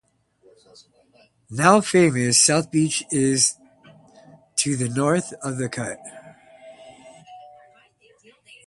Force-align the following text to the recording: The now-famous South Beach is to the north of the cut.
The 1.51 1.55
now-famous 1.61 2.41
South 2.41 2.71
Beach 2.71 3.03
is 3.11 3.53
to 4.55 4.75
the 4.75 4.89
north 4.89 5.31
of 5.43 5.57
the 5.59 5.69
cut. 5.69 5.99